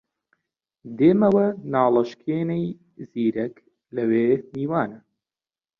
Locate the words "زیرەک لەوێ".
3.11-4.27